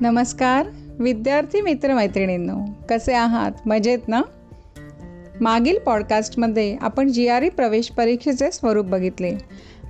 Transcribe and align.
नमस्कार 0.00 0.66
विद्यार्थी 0.98 1.60
मित्रमैत्रिणींनो 1.60 2.56
कसे 2.88 3.12
आहात? 3.12 3.52
मजेत 3.66 3.98
ना? 4.08 4.22
मागील 5.40 5.78
पॉडकास्टमध्ये 5.78 6.76
आपण 6.80 7.08
जी 7.08 7.28
आर 7.28 7.42
ई 7.42 7.48
प्रवेश 7.48 7.90
परीक्षेचे 7.90 8.50
स्वरूप 8.52 8.86
बघितले. 8.86 9.32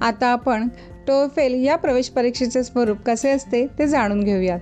आता 0.01 0.27
आपण 0.27 0.69
टोफेल 1.07 1.65
या 1.65 1.77
प्रवेश 1.77 2.09
परीक्षेचे 2.09 2.63
स्वरूप 2.63 2.99
कसे 3.07 3.31
असते 3.31 3.67
ते 3.67 3.87
जाणून 3.87 4.25
घेऊयात. 4.25 4.61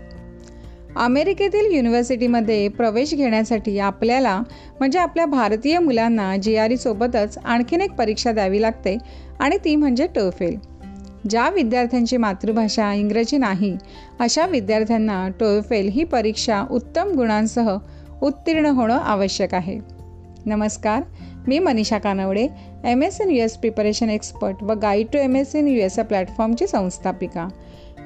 अमेरिकेतील 0.97 1.75
युनिव्हर्सिटीमध्ये 1.75 2.69
प्रवेश 2.69 3.15
घेण्यासाठी 3.15 3.79
आपल्याला 3.79 4.41
म्हणजे 4.79 4.99
आपल्या 4.99 5.27
भारतीय 5.27 5.79
मुलांना 5.79 6.37
जी 6.37 6.57
आर 6.57 6.71
ईसोबतच 6.71 7.39
आणखीन 7.45 7.81
एक 7.81 7.93
परीक्षा 7.93 8.33
द्यावी 8.33 8.63
लागते 8.63 8.99
आणि 9.41 9.59
ती 9.65 9.77
म्हणजे 9.77 10.07
टोफेल 10.07 10.76
ज्या 11.31 11.49
विद्यार्थ्यांची 11.51 12.17
मातृभाषा 12.17 12.93
इंग्रजी 12.93 13.39
नाही 13.39 13.77
अशा 14.21 14.47
विद्यार्थ्यांना 14.47 15.29
टोयफेल 15.41 15.89
ही 15.89 16.05
परीक्षा 16.05 16.65
उत्तम 16.71 17.13
गुणांसह 17.17 17.77
उत्तीर्ण 18.23 18.67
होणं 18.67 18.99
आवश्यक 18.99 19.55
आहे. 19.55 19.79
नमस्कार 20.47 21.03
मी 21.47 21.59
Manisha 21.59 21.99
Kanawade 21.99 22.49
M 22.85 23.03
S 23.03 23.21
in 23.21 23.31
U 23.31 23.37
S 23.37 23.57
preparation 23.57 24.11
expert 24.11 24.63
व 24.63 24.73
guide 24.73 25.07
to 25.13 25.19
M 25.19 25.37
S 25.37 25.55
in 25.55 25.69
U 25.69 25.81
S 25.81 25.99
या 25.99 26.05
प्लॅटफॉर्मची 26.05 26.67
संस्थापिका. 26.67 27.49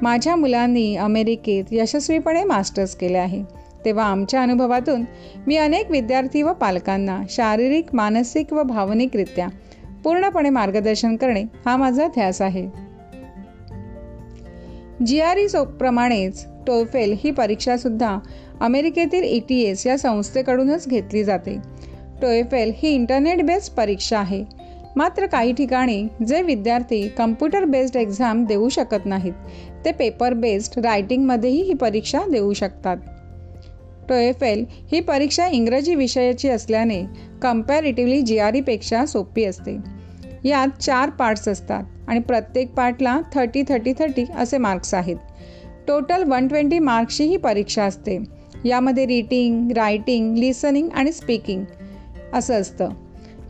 माझ्या 0.02 0.36
मुलांनी 0.36 0.96
अमेरिकेत 0.96 1.64
यशस्वीपणे 1.72 2.44
मास्टर्स 2.44 2.94
केले 2.94 3.18
आहे. 3.18 3.42
तेव्हा 3.84 4.04
आमच्या 4.04 4.42
अनुभवातून 4.42 5.04
मी 5.46 5.56
अनेक 5.56 5.90
विद्यार्थी 5.90 6.42
व 6.42 6.52
पालकांना 6.52 7.22
शारीरिक 7.30 7.94
मानसिक 7.94 8.52
व 8.52 8.62
भावनिकरित्या 8.62 9.48
पूर्णपणे 10.04 10.50
मार्गदर्शन 10.50 11.16
करणे 11.16 11.42
हा 11.42 11.76
माझा 11.76 12.06
ध्यास 12.06 12.42
आहे. 12.42 12.89
जी 15.06 15.20
आर 15.20 15.38
ई 15.38 15.46
प्रमाणेच 15.78 16.44
टोफेल 16.66 17.16
ही 17.24 17.30
परीक्षासुद्धा 17.30 18.18
अमेरिकेतील 18.60 19.24
ई 19.24 19.38
टी 19.40 19.60
एस 19.62 19.86
या 19.86 19.96
संस्थेकडूनच 19.98 20.88
घेतली 20.88 21.24
जाते. 21.24 21.56
टोएफेल 22.22 22.72
ही 22.76 22.88
इंटरनेट 22.88 23.42
बेस्ड 23.42 23.72
परीक्षा 23.72 24.18
आहे. 24.18 24.44
मात्र 24.96 25.26
काही 25.26 25.52
ठिकाणी 25.52 26.06
जे 26.28 26.42
विद्यार्थी 26.42 27.08
कम्प्युटर 27.08 27.64
बेस्ड 27.64 27.96
एक्झाम 27.96 28.44
देऊ 28.44 28.68
शकत 28.68 29.06
नाहीत 29.06 29.32
ते 29.84 29.92
पेपर 29.92 30.34
बेस्ड 30.34 30.78
रायटिंगमध्येही 30.84 31.62
ही 31.62 31.74
परीक्षा 31.74 32.20
देऊ 32.30 32.52
शकतात. 32.52 32.96
टोएफेल 34.08 34.64
ही 34.92 35.00
परीक्षा 35.00 35.46
इंग्रजी 35.46 35.94
विषयाची 35.94 36.48
असल्याने 36.48 37.02
कम्पॅरेटिव्हली 37.42 38.20
जी 38.22 38.38
आर 38.38 38.54
ईपेक्षा 38.54 39.06
सोपी 39.06 39.44
असते. 39.44 39.99
यात 40.44 40.82
चार 40.82 41.10
पार्ट्स 41.10 41.48
असतात. 41.48 41.84
आणि 42.08 42.20
प्रत्येक 42.20 42.74
पार्टला 42.74 43.20
थर्टी 43.34 43.62
थर्टी 43.68 43.92
थर्टी 43.98 44.24
असे 44.38 44.58
मार्क्स 44.58 44.94
आहेत. 44.94 45.16
टोटल 45.88 46.22
वन 46.22 46.48
ट्वेंटी 46.48 46.78
मार्क्सची 46.78 47.24
ही 47.24 47.36
परीक्षा 47.36 47.84
असते. 47.84 48.18
यामध्ये 48.64 49.06
रिटिंग 49.06 49.72
रायटिंग 49.72 50.36
लिसनिंग 50.36 50.88
आणि 50.94 51.12
स्पीकिंग 51.12 51.64
असं 52.32 52.60
असतं. 52.60 52.88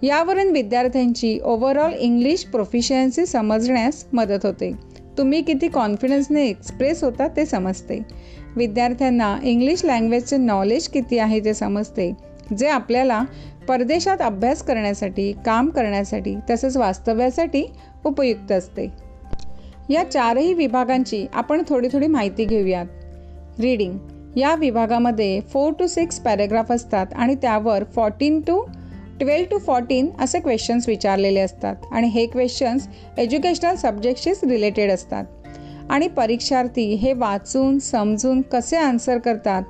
यावरून 0.02 0.48
विद्यार्थ्यांची 0.48 1.38
ओव्हरऑल 1.44 1.92
इंग्लिश 1.92 2.44
प्रोफिशियन्सी 2.44 3.26
समजण्यास 3.26 4.04
मदत 4.12 4.46
होते. 4.46 4.72
तुम्ही 5.18 5.42
किती 5.42 5.68
कॉन्फिडन्सने 5.68 6.46
एक्सप्रेस 6.46 7.04
होता 7.04 7.28
ते 7.28 7.46
समजते. 7.46 8.00
विद्यार्थ्यांना 8.56 9.38
इंग्लिश 9.42 9.84
लँग्वेजचे 9.84 10.36
नॉलेज 10.36 10.88
किती 10.88 11.18
आहे 11.18 11.40
ते 11.40 11.54
समजते. 11.54 12.29
जे 12.58 12.68
आपल्याला 12.68 13.22
परदेशात 13.68 14.22
अभ्यास 14.22 14.62
करण्यासाठी 14.62 15.32
काम 15.46 15.68
करण्यासाठी 15.68 16.36
तसंच 16.50 16.76
वास्तव्यासाठी 16.76 17.64
उपयुक्त 18.04 18.52
असते. 18.52 18.92
या 19.88 20.10
चारही 20.10 20.54
विभागांची 20.54 21.26
आपण 21.34 21.62
थोडी 21.68 21.88
थोडी 21.92 22.06
माहिती 22.06 22.44
घेऊयात. 22.44 22.86
रीडिंग 23.60 23.98
या 24.36 24.54
विभागामध्ये 24.54 25.40
फोर 25.40 25.72
टू 25.78 25.86
सिक्स 25.86 26.18
पॅरेग्राफ 26.18 26.72
असतात 26.72 27.06
आणि 27.14 27.34
त्यावर 27.34 27.84
fourteen 27.84 28.40
to 28.40 28.64
twelve 29.20 29.44
to 29.50 29.58
fourteen 29.58 30.10
असे 30.20 30.40
क्वेश्चन्स 30.40 30.88
विचारलेले 30.88 31.40
असतात. 31.40 31.76
आणि 31.90 32.06
हे 32.06 32.26
क्वेश्चन्स 32.26 32.88
एज्युकेशनल 33.18 33.74
सब्जेक्टशीच 33.74 34.44
रिलेटेड 34.44 34.90
असतात. 34.90 35.24
आणि 35.90 36.08
परीक्षार्थी 36.08 36.94
हे 36.94 37.12
वाचून 37.12 37.78
समजून 37.78 38.42
कसे 38.42 38.76
आन्सर 38.76 39.18
करतात 39.18 39.62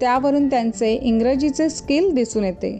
त्यावरून 0.00 0.50
त्यांचे 0.50 0.92
इंग्रजीचे 0.92 1.68
स्किल 1.68 2.14
दिसून 2.14 2.44
येते. 2.44 2.78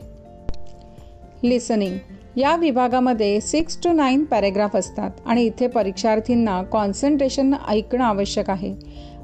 लिसनिंग 1.44 1.94
या 2.36 2.56
विभागामध्ये 2.56 3.40
सिक्स 3.40 3.78
टू 3.84 3.92
नाईन 3.92 4.24
पॅरेग्राफ 4.24 4.76
असतात 4.76 5.10
आणि 5.26 5.42
इथे 5.42 5.66
परीक्षार्थींना 5.66 6.62
कॉन्सन्ट्रेशन 6.62 7.54
ऐकणं 7.68 8.04
आवश्यक 8.04 8.50
आहे. 8.50 8.74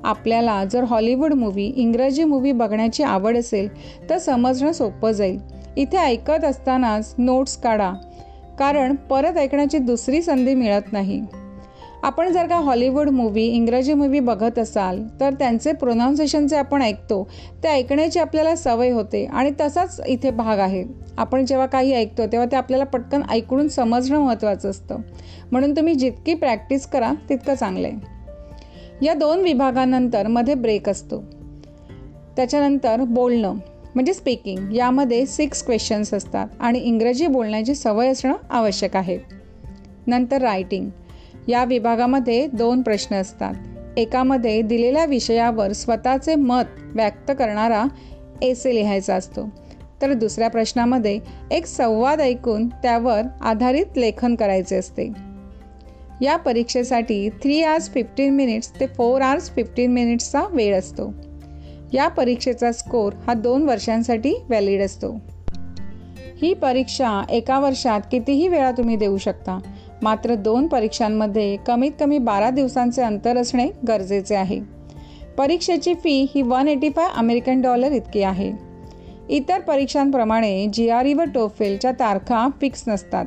आपल्याला 0.04 0.64
जर 0.64 0.84
हॉलिवूड 0.84 1.32
मूवी 1.32 1.64
इंग्रजी 1.64 2.24
मूवी 2.24 2.52
बघण्याची 2.52 3.02
आवड 3.02 3.36
असेल 3.36 3.68
तर 4.10 4.18
समजणं 4.18 4.72
सोपं 4.72 5.12
जाईल. 5.12 5.38
इथे 5.76 5.96
ऐकत 5.96 6.44
असतानाच 6.44 7.14
नोट्स 7.18 7.56
काढा. 7.56 7.92
कारण 8.58 8.94
परत 8.94 9.36
ऐकण्याची 9.36 9.78
दुसरी 9.78 10.22
संधी 10.22 10.54
मिळत 10.54 10.92
नाही. 10.92 11.22
आपण 12.02 12.32
जर 12.32 12.46
का 12.46 12.56
हॉलिवूड 12.56 13.08
मूवी 13.08 13.44
इंग्रजी 13.44 13.94
मूवी 13.94 14.20
बघत 14.20 14.58
असाल 14.58 15.04
तर 15.20 15.32
त्यांचे 15.32 15.72
प्रोनाऊन्सिएशन 15.72 16.46
जे 16.46 16.56
आपण 16.56 16.82
ऐकतो 16.82 17.28
ते 17.62 17.68
ऐकण्याची 17.68 18.18
आपल्याला 18.18 18.56
सवय 18.56 18.90
होते 18.90 19.26
आणि 19.26 19.50
तसाच 19.60 20.00
इथे 20.06 20.30
भाग 20.30 20.58
आहे. 20.58 20.84
आपण 21.18 21.46
जेव्हा 21.46 21.66
काही 21.66 21.92
ऐकतो 21.92 22.26
तेव्हा 22.26 22.46
ते 22.52 22.56
आपल्याला 22.56 22.84
पटकन 22.84 23.22
ऐकून 23.30 23.68
समजणं 23.68 24.18
महत्त्वाचं 24.18 24.70
असतं. 24.70 24.96
म्हणून 25.52 25.76
तुम्ही 25.76 25.94
जितकी 25.94 26.34
प्रॅक्टिस 26.34 26.86
करा 26.86 27.12
तितकं 27.28 27.54
चांगलं 27.54 27.88
आहे. 27.88 27.96
या 29.06 29.14
दोन 29.14 29.40
विभागानंतरमध्ये 29.40 30.54
ब्रेक 30.54 30.88
असतो. 30.88 31.22
त्याच्यानंतर 32.36 33.00
बोलणं 33.00 33.54
म्हणजे 33.94 34.14
स्पीकिंग 34.14 34.74
यामध्ये 34.74 35.26
सिक्स 35.26 35.64
क्वेश्चन्स 35.64 36.14
असतात 36.14 36.46
आणि 36.60 36.78
इंग्रजी 36.78 37.26
बोलण्याची 37.26 37.74
सवय 37.74 38.08
असणं 38.08 38.34
आवश्यक 38.50 38.96
आहे. 38.96 39.18
नंतर 40.06 40.42
रायटिंग 40.42 40.90
या 41.48 41.64
विभागामध्ये 41.64 42.46
दोन 42.46 42.82
प्रश्न 42.82 43.16
असतात. 43.16 43.54
एकामध्ये 43.96 44.62
दिलेल्या 44.62 45.04
विषयावर 45.04 45.72
स्वतःचे 45.72 46.34
मत 46.34 46.64
व्यक्त 46.80 47.32
करणारा 47.38 47.84
एसे 48.42 48.74
लिहायचा 48.74 49.14
असतो. 49.14 49.48
तर 50.02 50.12
दुसऱ्या 50.12 50.48
प्रश्नामध्ये 50.48 51.20
एक 51.50 51.66
संवाद 51.66 52.20
ऐकून 52.20 52.68
त्यावर 52.68 53.20
आधारित 53.40 53.86
लेखन 53.96 54.34
करायचे 54.34 54.76
असते. 54.76 55.12
या 56.20 56.36
परीक्षेसाठी 56.36 57.28
थ्री 57.28 57.62
आवर्स 57.62 57.90
फिफ्टीन 57.90 58.34
मिनिट्स 58.34 58.80
ते 58.80 58.86
फोर 58.86 59.20
आवर्स 59.20 59.50
फिफ्टीन 59.50 59.92
मिनिट्सचा 59.92 60.42
वेळ 60.50 60.78
असतो. 60.78 61.14
या 61.92 62.08
परीक्षेचा 62.08 62.72
स्कोर 62.72 63.12
हा 63.26 63.34
दोन 63.34 63.62
वर्षांसाठी 63.62 64.34
व्हॅलिड 64.48 64.82
असतो. 64.82 65.20
ही 66.42 66.54
परीक्षा 66.54 67.22
एका 67.30 67.60
वर्षात 67.60 68.00
कितीही 68.10 68.48
वेळा 68.48 68.70
तुम्ही 68.70 68.96
देऊ 68.96 69.18
शकता. 69.18 69.58
मात्र 70.02 70.34
दोन 70.34 70.66
परीक्षांमध्ये 70.66 71.56
कमीत 71.56 71.90
कमी 72.00 72.18
बारा 72.18 72.50
दिवसांचे 72.50 73.02
अंतर 73.02 73.36
असणे 73.36 73.68
गरजेचे 73.88 74.34
आहे. 74.34 74.60
परीक्षेची 75.38 75.94
फी 75.94 76.26
ही 76.34 76.42
one 76.42 76.68
eighty 76.68 76.88
five 76.88 77.06
American 77.16 77.60
dollar 77.60 77.92
इतकी 77.92 78.22
आहे. 78.22 78.52
इतर 79.28 79.60
परीक्षांप्रमाणे 79.60 80.66
जी 80.72 80.88
आर 80.88 81.06
ई 81.06 81.14
व 81.14 81.22
टोफेलच्या 81.34 81.92
तारखा 81.92 82.48
फिक्स 82.60 82.84
नसतात. 82.88 83.24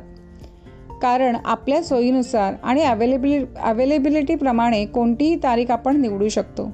कारण 1.02 1.36
आपल्या 1.44 1.82
सोयीनुसार 1.82 2.54
आणि 2.62 2.82
अवेलेबिलि 2.82 3.44
अवेलेबिलिटीप्रमाणे 3.62 4.84
कोणतीही 4.86 5.36
तारीख 5.36 5.70
आपण 5.70 6.00
निवडू 6.00 6.28
शकतो. 6.28 6.72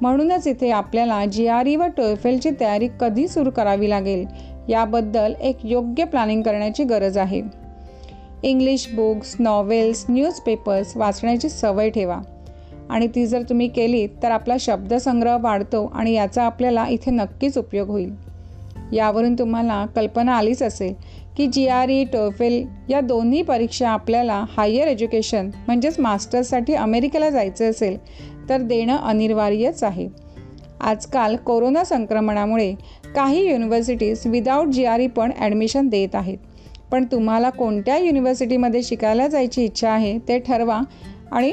म्हणूनच 0.00 0.46
इथे 0.46 0.70
आपल्याला 0.70 1.24
जी 1.24 1.46
आर 1.46 1.66
ई 1.66 1.76
व 1.76 1.84
टोफेलची 1.84 2.50
तयारी 2.60 2.88
कधी 3.00 3.28
सुरू 3.28 3.50
करावी 3.50 3.90
लागेल 3.90 4.26
याबद्दल 4.68 5.32
एक 5.40 5.56
योग्य 5.64 6.04
प्लॅनिंग 6.04 6.42
करण्याची 6.42 6.84
गरज 6.84 7.18
आहे. 7.18 7.65
इंग्लिश 8.42 8.88
बुक्स 8.92 9.36
नॉवेल्स 9.38 10.04
न्यूजपेपर्स 10.08 10.96
वाचण्याची 10.96 11.48
सवय 11.48 11.90
ठेवा. 11.90 12.20
आणि 12.90 13.06
ती 13.06 13.26
जर 13.26 13.42
तुम्ही 13.42 13.68
केलीत 13.68 14.08
तर 14.22 14.30
आपला 14.30 14.56
शब्दसंग्रह 14.60 15.36
वाढतो 15.36 15.92
आणि 15.94 16.12
याचा 16.12 16.42
आपल्याला 16.42 16.86
इथे 16.88 17.10
नक्कीच 17.10 17.58
उपयोग 17.58 17.88
होईल. 17.88 18.14
यावरून 18.92 19.34
तुम्हाला 19.34 19.86
कल्पना 19.86 20.34
आलीच 20.34 20.62
असेल 20.62 20.94
की 21.36 21.46
जी 21.46 21.68
आर 21.68 21.88
ई 21.88 22.04
टोफेल 22.04 22.66
या 22.88 23.00
दोन्ही 23.00 23.42
परीक्षा 23.42 23.88
आपल्याला 23.88 24.44
हायर 24.48 24.88
एज्युकेशन 24.88 25.50
म्हणजेच 25.66 26.00
मास्टर्ससाठी 26.00 26.74
अमेरिकेला 26.74 27.30
जायचं 27.30 27.70
असेल 27.70 27.96
तर 28.48 28.60
देणं 28.60 28.96
अनिवार्यच 28.96 29.84
आहे. 29.84 30.08
आजकाल 30.80 31.36
कोरोना 31.36 31.84
संक्रमणामुळे 31.84 32.74
काही 33.14 33.50
universities 33.50 34.22
without 34.26 34.68
G 34.68 34.84
R 34.84 35.00
E 35.00 35.06
पण 35.06 35.30
ॲडमिशन 35.38 35.88
देत 35.88 36.14
आहेत. 36.14 36.38
पण 36.92 37.04
तुम्हाला 37.04 37.50
कोणत्या 37.50 37.98
युनिव्हर्सिटीमध्ये 37.98 38.82
शिकायला 38.82 39.28
जायची 39.28 39.64
इच्छा 39.64 39.90
आहे 39.90 40.18
ते 40.18 40.38
ठरवा. 40.38 40.80
आणि 41.32 41.52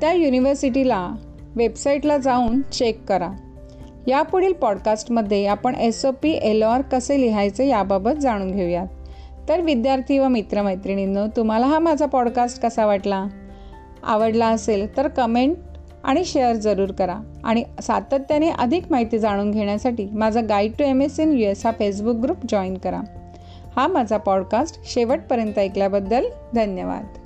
त्या 0.00 0.12
युनिव्हर्सिटीला 0.12 1.10
वेबसाईटला 1.56 2.18
जाऊन 2.18 2.62
चेक 2.62 3.04
करा. 3.04 3.30
यापुढील 4.06 4.52
पॉडकास्टमध्ये 4.52 5.46
आपण 5.46 5.74
S 5.74 6.06
O 6.06 6.10
P 6.22 6.30
L 6.30 6.62
O R 6.62 6.80
कसे 6.80 7.20
लिहायचे 7.20 7.68
याबाबत 7.68 8.18
जाणून 8.20 8.50
घेऊयात. 8.50 8.86
तर 9.48 9.60
विद्यार्थी 9.60 10.18
व 10.18 10.28
मित्रमैत्रिणींनो 10.28 11.26
तुम्हाला 11.36 11.66
हा 11.66 11.78
माझा 11.78 12.06
पॉडकास्ट 12.06 12.62
कसा 12.62 12.86
वाटला? 12.86 13.26
आवडला 14.02 14.46
असेल 14.46 14.96
तर 14.96 15.08
कमेंट 15.08 15.56
आणि 16.04 16.24
शेअर 16.24 16.52
जरूर 16.52 16.92
करा. 16.92 17.20
आणि 17.44 17.64
सातत्याने 17.82 18.50
अधिक 18.50 18.82
माहिती 18.90 19.18
जाणून 19.18 19.50
घेण्यासाठी 19.50 20.08
माझा 20.12 20.40
guide 20.40 20.72
to 20.78 20.84
M 20.84 21.02
S 21.02 21.20
in 21.20 21.32
U 21.32 21.48
S 21.48 21.66
हा 21.66 21.72
फेसबुक 21.72 22.16
ग्रुप 22.16 22.36
जॉईन 22.48 22.78
करा. 22.78 23.00
हा 23.76 23.88
माझा 23.88 24.16
पॉडकास्ट 24.16 24.80
शेवटपर्यंत 24.84 25.58
ऐकल्याबद्दल 25.58 26.26
धन्यवाद. 26.54 27.23